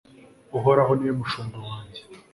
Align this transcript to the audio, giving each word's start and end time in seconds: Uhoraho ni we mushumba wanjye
Uhoraho 0.57 0.91
ni 0.95 1.05
we 1.07 1.11
mushumba 1.19 1.57
wanjye 1.67 2.01